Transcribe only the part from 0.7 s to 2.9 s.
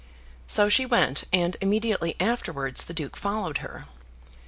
went, and immediately afterwards